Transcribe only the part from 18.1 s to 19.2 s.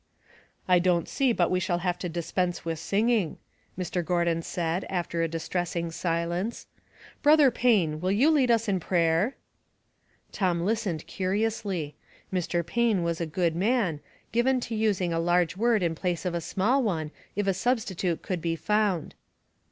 could be found.